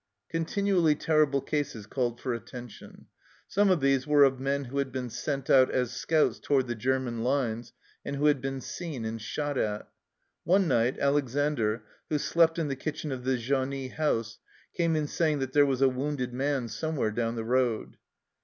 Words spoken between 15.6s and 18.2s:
was a wounded man somewhere down the road.